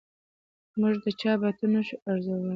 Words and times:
موږ 0.79 0.95
د 1.03 1.05
چا 1.19 1.31
باطن 1.41 1.69
نه 1.75 1.81
شو 1.87 1.95
ارزولای. 2.11 2.49